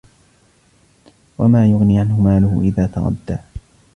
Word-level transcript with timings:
وَمَا 1.37 1.67
يُغْنِي 1.67 1.99
عَنْهُ 1.99 2.21
مَالُهُ 2.21 2.61
إِذَا 2.61 2.87
تَرَدَّى 2.87 3.37